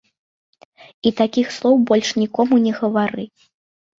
[1.09, 3.25] І такіх слоў больш нікому не гавары.